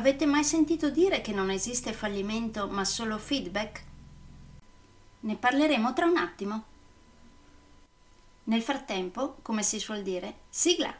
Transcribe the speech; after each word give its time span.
Avete 0.00 0.24
mai 0.24 0.44
sentito 0.44 0.88
dire 0.88 1.20
che 1.20 1.30
non 1.30 1.50
esiste 1.50 1.92
fallimento 1.92 2.68
ma 2.68 2.86
solo 2.86 3.18
feedback? 3.18 3.84
Ne 5.20 5.36
parleremo 5.36 5.92
tra 5.92 6.06
un 6.06 6.16
attimo. 6.16 6.64
Nel 8.44 8.62
frattempo, 8.62 9.36
come 9.42 9.62
si 9.62 9.78
suol 9.78 10.00
dire, 10.00 10.36
sigla! 10.48 10.99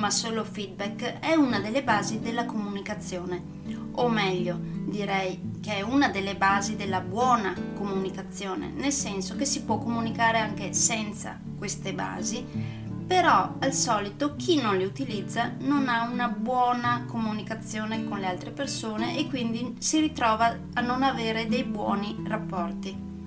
ma 0.00 0.10
solo 0.10 0.44
feedback 0.44 1.20
è 1.20 1.34
una 1.34 1.60
delle 1.60 1.84
basi 1.84 2.20
della 2.20 2.46
comunicazione, 2.46 3.42
o 3.92 4.08
meglio, 4.08 4.58
direi 4.58 5.58
che 5.60 5.76
è 5.76 5.82
una 5.82 6.08
delle 6.08 6.36
basi 6.36 6.74
della 6.74 7.00
buona 7.00 7.54
comunicazione, 7.74 8.72
nel 8.74 8.92
senso 8.92 9.36
che 9.36 9.44
si 9.44 9.62
può 9.62 9.78
comunicare 9.78 10.38
anche 10.38 10.72
senza 10.72 11.38
queste 11.58 11.92
basi, 11.92 12.42
però 13.06 13.56
al 13.58 13.74
solito 13.74 14.36
chi 14.36 14.58
non 14.58 14.78
le 14.78 14.86
utilizza 14.86 15.52
non 15.58 15.88
ha 15.88 16.08
una 16.08 16.28
buona 16.28 17.04
comunicazione 17.06 18.04
con 18.04 18.20
le 18.20 18.26
altre 18.26 18.52
persone 18.52 19.18
e 19.18 19.28
quindi 19.28 19.76
si 19.80 20.00
ritrova 20.00 20.56
a 20.74 20.80
non 20.80 21.02
avere 21.02 21.46
dei 21.46 21.64
buoni 21.64 22.16
rapporti. 22.26 23.19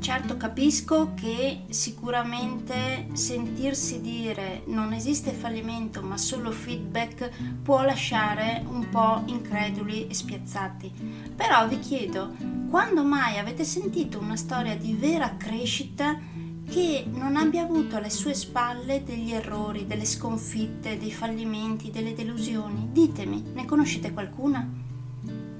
Certo 0.00 0.38
capisco 0.38 1.12
che 1.14 1.64
sicuramente 1.68 3.08
sentirsi 3.12 4.00
dire 4.00 4.62
non 4.64 4.94
esiste 4.94 5.30
fallimento 5.32 6.00
ma 6.00 6.16
solo 6.16 6.50
feedback 6.50 7.30
può 7.62 7.82
lasciare 7.82 8.64
un 8.66 8.88
po' 8.88 9.22
increduli 9.26 10.06
e 10.06 10.14
spiazzati. 10.14 10.90
Però 11.36 11.68
vi 11.68 11.78
chiedo, 11.80 12.34
quando 12.70 13.04
mai 13.04 13.36
avete 13.36 13.62
sentito 13.64 14.18
una 14.18 14.36
storia 14.36 14.74
di 14.74 14.94
vera 14.94 15.36
crescita 15.36 16.18
che 16.66 17.04
non 17.12 17.36
abbia 17.36 17.64
avuto 17.64 17.96
alle 17.96 18.10
sue 18.10 18.32
spalle 18.32 19.04
degli 19.04 19.32
errori, 19.32 19.86
delle 19.86 20.06
sconfitte, 20.06 20.96
dei 20.96 21.12
fallimenti, 21.12 21.90
delle 21.90 22.14
delusioni? 22.14 22.88
Ditemi, 22.90 23.50
ne 23.52 23.66
conoscete 23.66 24.12
qualcuna? 24.12 24.66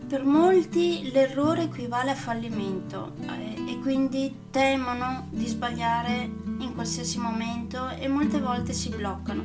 Per 0.09 0.25
molti 0.25 1.11
l'errore 1.13 1.65
equivale 1.65 2.11
a 2.11 2.17
fallimento 2.17 3.13
eh, 3.21 3.70
quindi 3.81 4.35
temono 4.51 5.27
di 5.31 5.47
sbagliare 5.47 6.31
in 6.59 6.73
qualsiasi 6.75 7.19
momento 7.19 7.89
e 7.89 8.09
molte 8.09 8.41
volte 8.41 8.73
si 8.73 8.91
bloccano. 8.91 9.45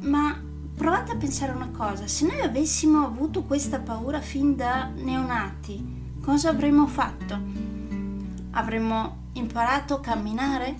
Ma 0.00 0.40
provate 0.74 1.12
a 1.12 1.16
pensare 1.16 1.52
una 1.52 1.70
cosa, 1.70 2.06
se 2.06 2.26
noi 2.26 2.40
avessimo 2.40 3.04
avuto 3.04 3.42
questa 3.42 3.80
paura 3.80 4.20
fin 4.20 4.56
da 4.56 4.90
neonati, 4.94 6.18
cosa 6.22 6.50
avremmo 6.50 6.86
fatto? 6.86 7.38
Avremmo 8.52 9.28
imparato 9.34 9.94
a 9.94 10.00
camminare? 10.00 10.74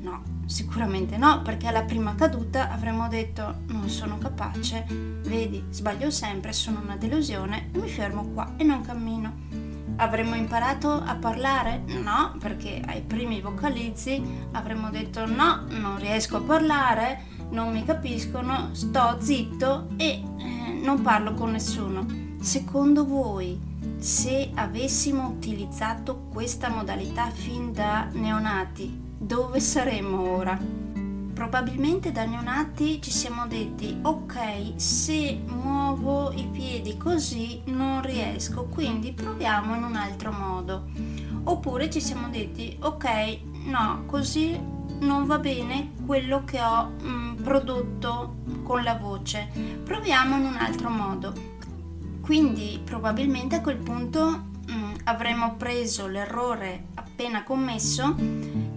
No, 0.00 0.34
Sicuramente 0.46 1.16
no, 1.16 1.42
perché 1.42 1.66
alla 1.66 1.82
prima 1.82 2.14
caduta 2.14 2.70
avremmo 2.70 3.08
detto 3.08 3.62
non 3.66 3.88
sono 3.88 4.16
capace, 4.16 4.86
vedi, 5.24 5.64
sbaglio 5.70 6.08
sempre, 6.12 6.52
sono 6.52 6.80
una 6.80 6.96
delusione, 6.96 7.70
mi 7.72 7.88
fermo 7.88 8.28
qua 8.28 8.52
e 8.56 8.62
non 8.62 8.80
cammino. 8.82 9.55
Avremmo 9.96 10.34
imparato 10.34 10.90
a 10.92 11.16
parlare? 11.16 11.82
No, 11.86 12.36
perché 12.38 12.82
ai 12.86 13.00
primi 13.00 13.40
vocalizzi 13.40 14.22
avremmo 14.52 14.90
detto 14.90 15.26
no, 15.26 15.64
non 15.68 15.98
riesco 15.98 16.36
a 16.36 16.42
parlare, 16.42 17.24
non 17.50 17.72
mi 17.72 17.84
capiscono, 17.84 18.70
sto 18.72 19.16
zitto 19.20 19.88
e 19.96 20.22
eh, 20.38 20.80
non 20.82 21.00
parlo 21.00 21.32
con 21.32 21.52
nessuno. 21.52 22.06
Secondo 22.40 23.06
voi, 23.06 23.58
se 23.98 24.50
avessimo 24.54 25.28
utilizzato 25.28 26.28
questa 26.30 26.68
modalità 26.68 27.30
fin 27.30 27.72
da 27.72 28.08
neonati, 28.12 29.00
dove 29.18 29.60
saremmo 29.60 30.36
ora? 30.36 30.75
Probabilmente 31.36 32.12
da 32.12 32.24
neonati 32.24 32.98
ci 33.02 33.10
siamo 33.10 33.46
detti 33.46 33.98
ok, 34.00 34.72
se 34.76 35.38
muovo 35.44 36.32
i 36.32 36.48
piedi 36.50 36.96
così 36.96 37.60
non 37.66 38.00
riesco, 38.00 38.64
quindi 38.64 39.12
proviamo 39.12 39.74
in 39.74 39.82
un 39.82 39.96
altro 39.96 40.32
modo. 40.32 40.86
Oppure 41.44 41.90
ci 41.90 42.00
siamo 42.00 42.30
detti 42.30 42.78
ok, 42.80 43.38
no, 43.66 44.04
così 44.06 44.58
non 45.00 45.26
va 45.26 45.38
bene 45.38 45.92
quello 46.06 46.42
che 46.44 46.58
ho 46.58 46.86
mh, 46.86 47.06
mm, 47.06 47.34
prodotto 47.42 48.36
con 48.62 48.82
la 48.82 48.94
voce, 48.94 49.50
proviamo 49.84 50.36
in 50.38 50.46
un 50.46 50.56
altro 50.56 50.88
modo. 50.88 51.34
Quindi 52.22 52.80
probabilmente 52.82 53.56
a 53.56 53.60
quel 53.60 53.76
punto 53.76 54.26
mh, 54.68 54.72
mm, 54.72 54.94
avremmo 55.04 55.54
preso 55.56 56.06
l'errore 56.06 56.86
appena 56.94 57.42
commesso 57.42 58.16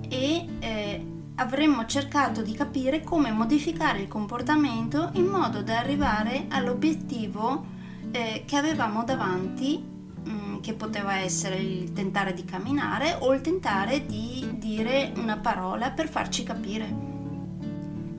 e 0.09 0.45
eh, 0.59 1.17
avremmo 1.39 1.85
cercato 1.85 2.41
di 2.41 2.53
capire 2.53 3.01
come 3.01 3.31
modificare 3.31 4.01
il 4.01 4.07
comportamento 4.09 5.09
in 5.13 5.25
modo 5.25 5.63
da 5.63 5.79
arrivare 5.79 6.45
all'obiettivo 6.49 7.77
eh, 8.11 8.43
che 8.45 8.57
avevamo 8.57 9.05
davanti, 9.05 9.77
mh, 9.77 10.29
mm, 10.29 10.59
che 10.59 10.73
poteva 10.73 11.17
essere 11.17 11.55
il 11.55 11.93
tentare 11.93 12.33
di 12.33 12.43
camminare 12.43 13.15
o 13.19 13.33
il 13.33 13.39
tentare 13.39 14.05
di 14.05 14.47
dire 14.57 15.13
una 15.15 15.37
parola 15.37 15.91
per 15.91 16.09
farci 16.09 16.43
capire. 16.43 17.07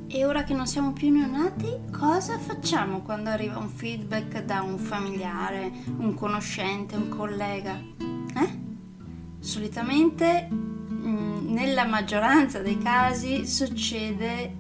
E 0.07 0.25
ora 0.25 0.43
che 0.43 0.55
non 0.55 0.67
siamo 0.67 0.93
più 0.93 1.11
neonati, 1.11 1.93
cosa 1.97 2.39
facciamo 2.39 3.03
quando 3.03 3.29
arriva 3.29 3.59
un 3.59 3.69
feedback 3.69 4.43
da 4.45 4.63
un 4.63 4.79
familiare, 4.79 5.71
un 5.99 6.15
conoscente, 6.15 6.97
un 6.97 7.09
collega? 7.11 7.79
Eh? 8.35 8.59
Solitamente 9.39 10.49
nella 11.11 11.85
maggioranza 11.85 12.61
dei 12.61 12.79
casi 12.79 13.47
succede 13.47 14.55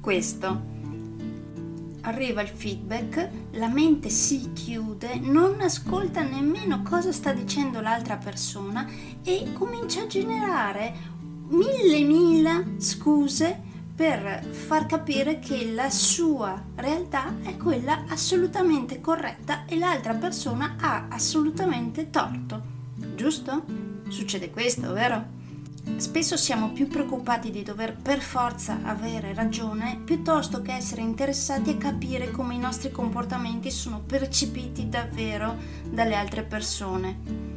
questo. 0.00 0.70
Arriva 2.02 2.42
il 2.42 2.48
feedback, 2.48 3.28
la 3.52 3.68
mente 3.68 4.08
si 4.08 4.52
chiude, 4.52 5.20
non 5.20 5.60
ascolta 5.60 6.22
nemmeno 6.22 6.82
cosa 6.82 7.12
sta 7.12 7.32
dicendo 7.32 7.80
l'altra 7.80 8.16
persona 8.16 8.88
e 9.22 9.52
comincia 9.52 10.02
a 10.02 10.06
generare 10.08 10.94
mille 11.48 12.00
mila 12.00 12.64
scuse 12.78 13.70
per 13.94 14.44
far 14.44 14.86
capire 14.86 15.38
che 15.38 15.70
la 15.72 15.90
sua 15.90 16.60
realtà 16.74 17.34
è 17.42 17.56
quella 17.56 18.04
assolutamente 18.08 19.00
corretta 19.00 19.64
e 19.66 19.78
l'altra 19.78 20.14
persona 20.14 20.76
ha 20.80 21.06
assolutamente 21.08 22.10
torto. 22.10 22.62
Giusto? 23.14 23.64
Succede 24.08 24.50
questo, 24.50 24.92
vero? 24.92 25.40
Spesso 25.96 26.36
siamo 26.36 26.70
più 26.70 26.88
preoccupati 26.88 27.50
di 27.50 27.62
dover 27.62 27.96
per 27.96 28.20
forza 28.20 28.78
avere 28.82 29.34
ragione 29.34 30.00
piuttosto 30.04 30.62
che 30.62 30.72
essere 30.72 31.02
interessati 31.02 31.70
a 31.70 31.76
capire 31.76 32.30
come 32.30 32.54
i 32.54 32.58
nostri 32.58 32.90
comportamenti 32.90 33.70
sono 33.70 34.00
percepiti 34.00 34.88
davvero 34.88 35.56
dalle 35.88 36.14
altre 36.14 36.42
persone. 36.44 37.50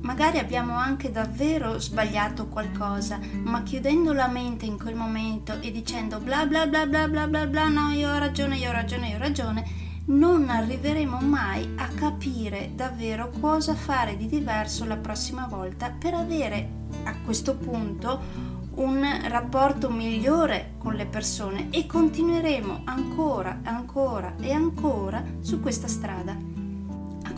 Magari 0.00 0.38
abbiamo 0.38 0.74
anche 0.76 1.12
davvero 1.12 1.78
sbagliato 1.78 2.48
qualcosa, 2.48 3.20
ma 3.42 3.62
chiudendo 3.62 4.12
la 4.12 4.28
mente 4.28 4.64
in 4.64 4.78
quel 4.78 4.94
momento 4.94 5.60
e 5.60 5.70
dicendo 5.70 6.18
bla 6.18 6.46
bla 6.46 6.66
bla 6.66 6.86
bla 6.86 7.06
bla 7.06 7.26
bla 7.26 7.46
bla, 7.46 7.68
no, 7.68 7.90
io 7.90 8.10
ho 8.10 8.18
ragione, 8.18 8.56
io 8.56 8.70
ho 8.70 8.72
ragione, 8.72 9.08
io 9.08 9.16
ho 9.16 9.20
ragione, 9.20 9.64
non 10.06 10.48
arriveremo 10.48 11.18
mai 11.20 11.74
a 11.76 11.86
capire 11.88 12.72
davvero 12.74 13.30
cosa 13.40 13.74
fare 13.74 14.16
di 14.16 14.26
diverso 14.26 14.86
la 14.86 14.96
prossima 14.96 15.46
volta 15.46 15.90
per 15.90 16.14
avere 16.14 16.79
a 17.04 17.14
questo 17.24 17.56
punto 17.56 18.48
un 18.74 19.04
rapporto 19.28 19.90
migliore 19.90 20.74
con 20.78 20.94
le 20.94 21.06
persone 21.06 21.68
e 21.70 21.86
continueremo 21.86 22.82
ancora, 22.84 23.60
ancora 23.64 24.34
e 24.40 24.52
ancora 24.52 25.22
su 25.40 25.60
questa 25.60 25.88
strada 25.88 26.50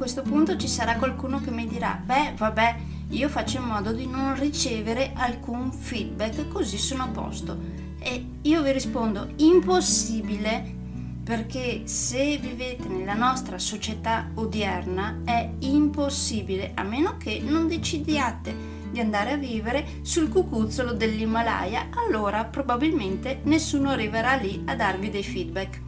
questo 0.02 0.22
punto 0.22 0.56
ci 0.56 0.66
sarà 0.66 0.96
qualcuno 0.96 1.40
che 1.40 1.52
mi 1.52 1.64
dirà, 1.64 2.02
beh, 2.04 2.32
vabbè, 2.36 2.76
io 3.10 3.28
faccio 3.28 3.58
in 3.58 3.62
modo 3.62 3.92
di 3.92 4.04
non 4.04 4.36
ricevere 4.36 5.12
alcun 5.14 5.70
feedback, 5.70 6.48
così 6.48 6.76
sono 6.76 7.04
a 7.04 7.06
posto. 7.06 7.56
E 8.00 8.26
io 8.42 8.62
vi 8.62 8.72
rispondo, 8.72 9.28
impossibile, 9.36 10.74
perché 11.22 11.82
se 11.84 12.36
vivete 12.36 12.88
nella 12.88 13.14
nostra 13.14 13.60
società 13.60 14.28
odierna 14.34 15.20
è 15.24 15.48
impossibile, 15.60 16.72
a 16.74 16.82
meno 16.82 17.16
che 17.16 17.40
non 17.40 17.68
decidiate 17.68 18.81
di 18.92 19.00
andare 19.00 19.32
a 19.32 19.36
vivere 19.36 19.84
sul 20.02 20.28
cucuzzolo 20.28 20.92
dell'Himalaya, 20.92 21.88
allora 22.06 22.44
probabilmente 22.44 23.40
nessuno 23.44 23.90
arriverà 23.90 24.34
lì 24.34 24.62
a 24.66 24.76
darvi 24.76 25.10
dei 25.10 25.24
feedback 25.24 25.80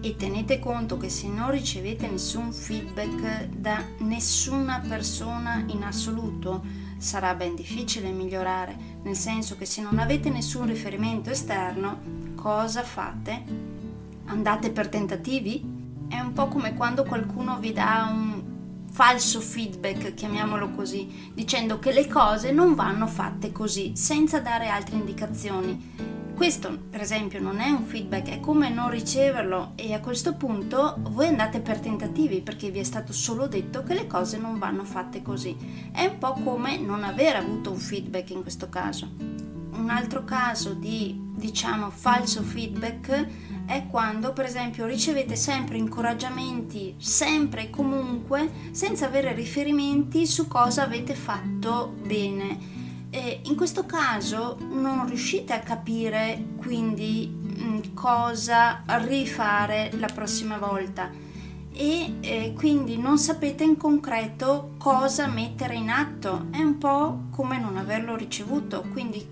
e 0.00 0.16
tenete 0.16 0.58
conto 0.58 0.96
che 0.96 1.08
se 1.08 1.28
non 1.28 1.50
ricevete 1.50 2.08
nessun 2.08 2.52
feedback 2.52 3.48
da 3.48 3.84
nessuna 3.98 4.82
persona 4.86 5.64
in 5.68 5.82
assoluto 5.82 6.64
sarà 6.98 7.34
ben 7.34 7.54
difficile 7.54 8.10
migliorare, 8.10 8.76
nel 9.02 9.16
senso 9.16 9.56
che 9.56 9.64
se 9.64 9.82
non 9.82 9.98
avete 9.98 10.30
nessun 10.30 10.66
riferimento 10.66 11.30
esterno, 11.30 12.00
cosa 12.34 12.82
fate? 12.82 13.44
Andate 14.26 14.70
per 14.70 14.88
tentativi? 14.88 15.76
È 16.08 16.18
un 16.18 16.32
po' 16.32 16.48
come 16.48 16.74
quando 16.74 17.04
qualcuno 17.04 17.58
vi 17.58 17.72
dà 17.72 18.08
un 18.10 18.27
falso 18.98 19.40
feedback, 19.40 20.12
chiamiamolo 20.14 20.70
così, 20.70 21.30
dicendo 21.32 21.78
che 21.78 21.92
le 21.92 22.08
cose 22.08 22.50
non 22.50 22.74
vanno 22.74 23.06
fatte 23.06 23.52
così, 23.52 23.92
senza 23.94 24.40
dare 24.40 24.66
altre 24.66 24.96
indicazioni 24.96 26.26
questo, 26.34 26.76
per 26.90 27.00
esempio, 27.00 27.40
non 27.40 27.60
è 27.60 27.70
un 27.70 27.84
feedback, 27.84 28.28
è 28.28 28.40
come 28.40 28.70
non 28.70 28.90
riceverlo 28.90 29.74
e 29.76 29.92
a 29.92 30.00
questo 30.00 30.34
punto 30.34 30.96
voi 31.10 31.28
andate 31.28 31.60
per 31.60 31.78
tentativi 31.78 32.40
perché 32.40 32.70
vi 32.70 32.80
è 32.80 32.84
stato 32.84 33.12
solo 33.12 33.46
detto 33.46 33.84
che 33.84 33.94
le 33.94 34.08
cose 34.08 34.36
non 34.36 34.58
vanno 34.58 34.84
fatte 34.84 35.22
così. 35.22 35.56
È 35.92 36.04
un 36.04 36.18
po' 36.18 36.32
come 36.32 36.76
non 36.78 37.04
aver 37.04 37.36
avuto 37.36 37.70
un 37.70 37.78
feedback 37.78 38.30
in 38.30 38.42
questo 38.42 38.68
caso. 38.68 39.08
Un 39.16 39.90
altro 39.90 40.24
caso 40.24 40.74
di, 40.74 41.17
diciamo, 41.38 41.90
falso 41.90 42.42
feedback 42.42 43.26
è 43.66 43.86
quando, 43.86 44.32
per 44.32 44.44
esempio, 44.44 44.86
ricevete 44.86 45.36
sempre 45.36 45.78
incoraggiamenti, 45.78 46.94
sempre 46.98 47.62
e 47.62 47.70
comunque, 47.70 48.50
senza 48.72 49.06
avere 49.06 49.32
riferimenti 49.32 50.26
su 50.26 50.48
cosa 50.48 50.82
avete 50.82 51.14
fatto 51.14 51.94
bene 52.04 52.76
eh, 53.10 53.40
in 53.44 53.56
questo 53.56 53.86
caso 53.86 54.58
non 54.68 55.06
riuscite 55.06 55.54
a 55.54 55.60
capire 55.60 56.44
quindi 56.56 57.26
mm, 57.28 57.94
cosa 57.94 58.82
rifare 58.86 59.90
la 59.98 60.08
prossima 60.12 60.58
volta 60.58 61.10
e 61.72 62.14
eh, 62.20 62.52
quindi 62.54 62.98
non 62.98 63.18
sapete 63.18 63.62
in 63.64 63.76
concreto 63.76 64.74
cosa 64.78 65.28
mettere 65.28 65.76
in 65.76 65.90
atto. 65.90 66.46
È 66.50 66.60
un 66.60 66.76
po' 66.76 67.26
come 67.30 67.58
non 67.58 67.76
averlo 67.76 68.16
ricevuto, 68.16 68.84
quindi 68.92 69.24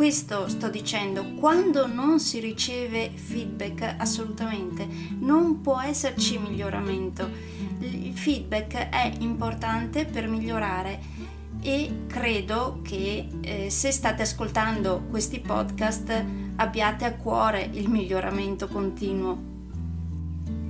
questo 0.00 0.48
sto 0.48 0.70
dicendo, 0.70 1.34
quando 1.34 1.86
non 1.86 2.20
si 2.20 2.40
riceve 2.40 3.10
feedback 3.14 3.96
assolutamente 3.98 4.88
non 5.18 5.60
può 5.60 5.78
esserci 5.78 6.38
miglioramento. 6.38 7.28
Il 7.80 8.16
feedback 8.16 8.88
è 8.88 9.12
importante 9.18 10.06
per 10.06 10.26
migliorare 10.26 11.00
e 11.60 12.04
credo 12.06 12.80
che 12.82 13.28
eh, 13.42 13.68
se 13.68 13.90
state 13.90 14.22
ascoltando 14.22 15.02
questi 15.10 15.38
podcast 15.38 16.24
abbiate 16.56 17.04
a 17.04 17.12
cuore 17.12 17.68
il 17.70 17.90
miglioramento 17.90 18.68
continuo. 18.68 19.49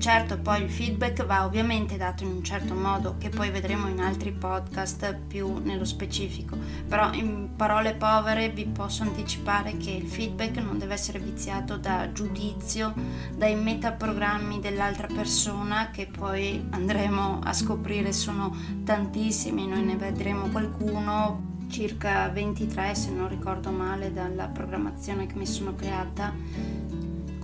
Certo, 0.00 0.38
poi 0.38 0.62
il 0.62 0.70
feedback 0.70 1.26
va 1.26 1.44
ovviamente 1.44 1.98
dato 1.98 2.24
in 2.24 2.30
un 2.30 2.42
certo 2.42 2.72
modo, 2.72 3.16
che 3.18 3.28
poi 3.28 3.50
vedremo 3.50 3.86
in 3.86 4.00
altri 4.00 4.32
podcast 4.32 5.14
più 5.28 5.58
nello 5.58 5.84
specifico, 5.84 6.56
però 6.88 7.12
in 7.12 7.50
parole 7.54 7.92
povere 7.92 8.48
vi 8.48 8.64
posso 8.64 9.02
anticipare 9.02 9.76
che 9.76 9.90
il 9.90 10.08
feedback 10.08 10.56
non 10.56 10.78
deve 10.78 10.94
essere 10.94 11.18
viziato 11.18 11.76
da 11.76 12.10
giudizio, 12.12 12.94
dai 13.36 13.54
metaprogrammi 13.56 14.58
dell'altra 14.58 15.06
persona 15.06 15.90
che 15.90 16.06
poi 16.06 16.66
andremo 16.70 17.40
a 17.44 17.52
scoprire 17.52 18.14
sono 18.14 18.56
tantissimi, 18.82 19.66
noi 19.66 19.82
ne 19.82 19.96
vedremo 19.96 20.48
qualcuno, 20.48 21.58
circa 21.68 22.26
23 22.30 22.94
se 22.94 23.10
non 23.10 23.28
ricordo 23.28 23.70
male 23.70 24.14
dalla 24.14 24.46
programmazione 24.46 25.26
che 25.26 25.34
mi 25.34 25.46
sono 25.46 25.74
creata 25.74 26.32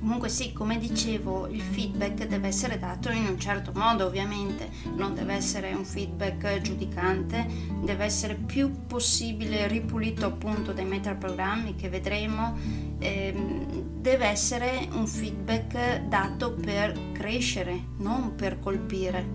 Comunque 0.07 0.29
sì, 0.29 0.53
come 0.53 0.79
dicevo, 0.79 1.49
il 1.49 1.61
feedback 1.61 2.29
deve 2.29 2.47
essere 2.47 2.79
dato 2.79 3.11
in 3.11 3.27
un 3.27 3.41
certo 3.41 3.73
modo, 3.75 4.07
ovviamente, 4.07 4.71
non 4.95 5.17
deve 5.17 5.35
essere 5.35 5.75
un 5.75 5.85
feedback 5.85 6.61
giudicante, 6.61 7.45
deve 7.83 8.05
essere 8.05 8.37
più 8.37 8.87
possibile 8.87 9.67
ripulito 9.67 10.27
appunto 10.27 10.73
dai 10.73 10.85
metaprogrammi 10.85 11.75
che 11.75 11.89
vedremo, 11.89 12.57
ehm, 13.01 13.99
deve 14.01 14.27
essere 14.27 14.87
un 14.93 15.09
feedback 15.09 16.03
dato 16.03 16.53
per 16.53 16.97
crescere, 17.13 17.87
non 17.97 18.37
per 18.37 18.61
colpire. 18.61 19.29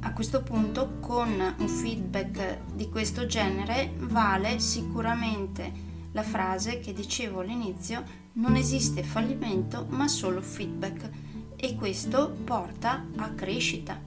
A 0.00 0.12
questo 0.12 0.42
punto 0.42 0.98
con 1.00 1.30
un 1.30 1.68
feedback 1.68 2.58
di 2.74 2.90
questo 2.90 3.24
genere 3.24 3.90
vale 4.00 4.58
sicuramente 4.58 5.72
la 6.12 6.22
frase 6.22 6.78
che 6.78 6.92
dicevo 6.92 7.40
all'inizio 7.40 8.20
non 8.34 8.56
esiste 8.56 9.02
fallimento 9.02 9.86
ma 9.90 10.08
solo 10.08 10.40
feedback 10.40 11.10
e 11.56 11.74
questo 11.74 12.30
porta 12.44 13.06
a 13.16 13.28
crescita. 13.30 14.00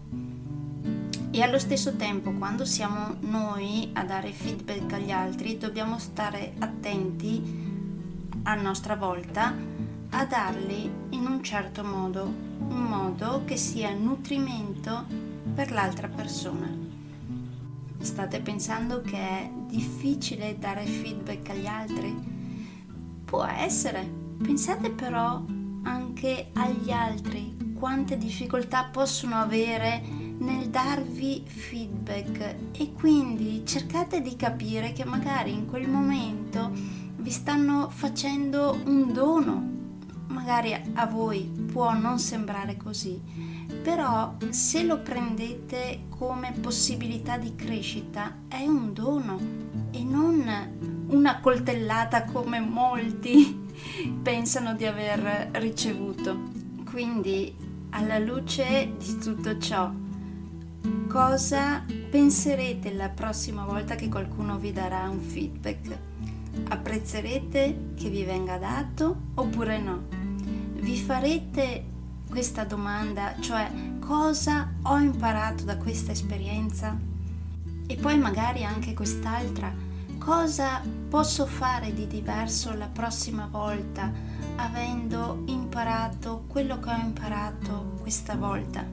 E 1.32 1.42
allo 1.42 1.60
stesso 1.60 1.96
tempo 1.96 2.32
quando 2.32 2.66
siamo 2.66 3.16
noi 3.20 3.90
a 3.94 4.04
dare 4.04 4.32
feedback 4.32 4.94
agli 4.94 5.12
altri 5.12 5.58
dobbiamo 5.58 6.00
stare 6.00 6.54
attenti 6.60 7.74
a 8.44 8.56
nostra 8.56 8.96
volta 8.96 9.54
a 10.10 10.26
darli 10.26 10.90
in 11.10 11.26
un 11.26 11.44
certo 11.44 11.84
modo, 11.84 12.24
un 12.24 12.84
modo 12.84 13.44
che 13.44 13.58
sia 13.58 13.94
nutrimento 13.94 15.06
per 15.54 15.72
l'altra 15.72 16.08
persona. 16.08 16.72
State 18.00 18.40
pensando 18.40 19.02
che 19.02 19.18
è 19.18 19.52
difficile 19.68 20.58
dare 20.58 20.86
feedback 20.86 21.50
agli 21.50 21.66
altri? 21.66 22.16
Può 23.26 23.44
essere. 23.44 24.15
Pensate 24.42 24.90
però 24.92 25.44
anche 25.84 26.50
agli 26.54 26.92
altri 26.92 27.74
quante 27.76 28.18
difficoltà 28.18 28.86
possono 28.92 29.36
avere 29.36 30.02
nel 30.38 30.70
darvi 30.70 31.44
feedback 31.46 32.56
e 32.72 32.94
quindi 32.94 33.64
cercate 33.66 34.22
di 34.22 34.36
capire 34.36 34.92
che 34.92 35.06
magari 35.06 35.54
in 35.54 35.66
quel 35.66 35.90
momento 35.90 36.72
vi 37.18 37.32
stanno 37.32 37.90
facendo 37.90 38.78
un 38.86 39.14
dono. 39.14 39.74
Magari 40.28 40.74
a 40.94 41.06
voi 41.06 41.44
può 41.44 41.94
non 41.94 42.20
sembrare 42.20 42.76
così, 42.78 43.22
però 43.82 44.36
se 44.50 44.84
lo 44.84 45.00
prendete 45.00 46.06
come 46.10 46.52
possibilità 46.52 47.38
di 47.38 47.56
crescita 47.56 48.40
è 48.48 48.66
un 48.66 48.94
dono 48.94 49.40
e 49.92 50.04
non 50.04 51.06
una 51.08 51.40
coltellata 51.40 52.26
come 52.26 52.60
molti 52.60 53.65
pensano 54.22 54.76
di 54.76 54.86
aver 54.86 55.50
ricevuto. 55.54 56.52
Quindi, 56.90 57.56
alla 57.90 58.20
luce 58.20 58.94
di 58.98 59.18
tutto 59.18 59.58
ciò, 59.58 59.92
cosa 61.08 61.84
penserete 62.10 62.94
la 62.94 63.10
prossima 63.10 63.66
volta 63.66 63.96
che 63.96 64.10
qualcuno 64.10 64.58
vi 64.58 64.72
darà 64.72 65.10
un 65.10 65.20
feedback? 65.20 65.98
Apprezzerete 66.70 67.94
che 67.96 68.10
vi 68.10 68.24
venga 68.24 68.58
dato 68.58 69.16
oppure 69.36 69.80
no? 69.80 70.04
Vi 70.76 70.98
farete 70.98 71.84
questa 72.30 72.64
domanda, 72.64 73.36
cioè 73.40 73.70
cosa 74.00 74.74
ho 74.84 74.98
imparato 74.98 75.64
da 75.64 75.78
questa 75.78 76.12
esperienza? 76.12 76.98
E 77.88 77.96
poi 77.96 78.18
magari 78.18 78.64
anche 78.64 78.94
quest'altra 78.94 79.74
cosa 80.26 80.82
posso 81.08 81.46
fare 81.46 81.94
di 81.94 82.08
diverso 82.08 82.76
la 82.76 82.88
prossima 82.88 83.48
volta 83.50 84.12
avendo 84.56 85.44
imparato 85.46 86.46
quello 86.48 86.80
che 86.80 86.90
ho 86.90 86.98
imparato 86.98 87.94
questa 88.02 88.36
volta. 88.36 88.84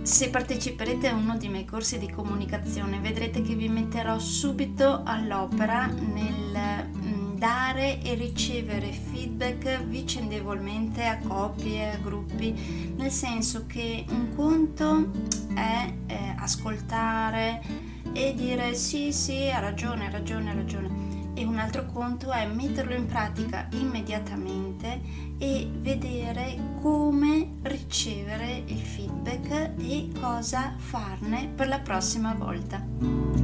Se 0.00 0.30
parteciperete 0.30 1.08
a 1.08 1.14
uno 1.14 1.36
dei 1.36 1.50
miei 1.50 1.66
corsi 1.66 1.98
di 1.98 2.10
comunicazione 2.10 2.98
vedrete 2.98 3.42
che 3.42 3.54
vi 3.54 3.68
metterò 3.68 4.18
subito 4.18 5.02
all'opera 5.04 5.84
nel 5.84 6.88
mm, 6.96 7.36
dare 7.36 8.00
e 8.00 8.14
ricevere 8.14 8.90
feedback 8.90 9.84
vicendevolmente 9.84 11.04
a 11.04 11.18
coppie, 11.18 11.92
a 11.92 11.98
gruppi, 11.98 12.94
nel 12.96 13.10
senso 13.10 13.66
che 13.66 14.06
un 14.08 14.34
conto 14.34 15.10
è 15.54 15.92
eh, 16.06 16.34
ascoltare 16.38 17.92
e 18.14 18.32
dire 18.34 18.74
sì 18.74 19.12
sì 19.12 19.50
ha 19.50 19.58
ragione, 19.58 20.06
ha 20.06 20.10
ragione, 20.10 20.50
ha 20.50 20.54
ragione 20.54 21.32
e 21.34 21.44
un 21.44 21.58
altro 21.58 21.84
conto 21.86 22.30
è 22.30 22.46
metterlo 22.46 22.94
in 22.94 23.06
pratica 23.06 23.66
immediatamente 23.72 25.00
e 25.38 25.68
vedere 25.72 26.56
come 26.80 27.56
ricevere 27.62 28.62
il 28.66 28.78
feedback 28.78 29.72
e 29.78 30.10
cosa 30.18 30.74
farne 30.76 31.48
per 31.54 31.68
la 31.68 31.80
prossima 31.80 32.34
volta. 32.34 33.43